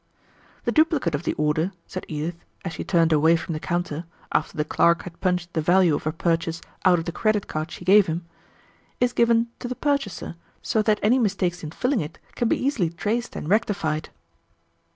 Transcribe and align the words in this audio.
"The 0.65 0.71
duplicate 0.71 1.13
of 1.13 1.25
the 1.25 1.33
order," 1.33 1.73
said 1.85 2.05
Edith 2.07 2.43
as 2.65 2.73
she 2.73 2.83
turned 2.83 3.13
away 3.13 3.35
from 3.35 3.53
the 3.53 3.59
counter, 3.59 4.05
after 4.31 4.57
the 4.57 4.65
clerk 4.65 5.03
had 5.03 5.21
punched 5.21 5.53
the 5.53 5.61
value 5.61 5.93
of 5.93 6.05
her 6.05 6.11
purchase 6.11 6.59
out 6.83 6.97
of 6.97 7.05
the 7.05 7.11
credit 7.11 7.45
card 7.47 7.69
she 7.69 7.85
gave 7.85 8.07
him, 8.07 8.25
"is 8.99 9.13
given 9.13 9.49
to 9.59 9.67
the 9.67 9.75
purchaser, 9.75 10.35
so 10.63 10.81
that 10.81 10.99
any 11.03 11.19
mistakes 11.19 11.63
in 11.63 11.69
filling 11.69 12.01
it 12.01 12.17
can 12.33 12.47
be 12.47 12.57
easily 12.57 12.89
traced 12.89 13.35
and 13.35 13.47
rectified." 13.47 14.09